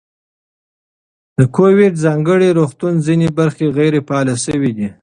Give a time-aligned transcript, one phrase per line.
[1.37, 4.89] د کوویډ ځانګړي روغتون ځینې برخې غیر فعالې شوې دي.